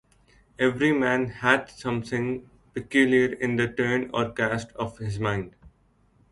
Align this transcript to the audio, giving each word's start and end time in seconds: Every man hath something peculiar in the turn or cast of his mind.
Every 0.57 0.93
man 0.93 1.27
hath 1.27 1.77
something 1.77 2.49
peculiar 2.73 3.33
in 3.33 3.57
the 3.57 3.67
turn 3.67 4.09
or 4.11 4.31
cast 4.31 4.71
of 4.71 4.97
his 4.97 5.19
mind. 5.19 5.55